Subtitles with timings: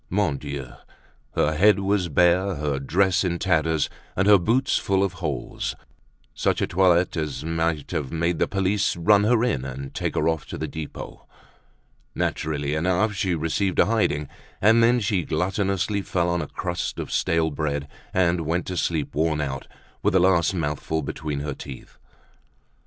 [0.09, 0.67] Mon Dieu!
[1.35, 6.65] her head was bare, her dress in tatters, and her boots full of holes—such a
[6.65, 10.47] toilet as might have led the police to run her in, and take her off
[10.47, 11.27] to the Depot.
[12.15, 14.27] Naturally enough she received a hiding,
[14.59, 19.13] and then she gluttonously fell on a crust of stale bread and went to sleep,
[19.13, 19.67] worn out,
[20.01, 21.99] with the last mouthful between her teeth.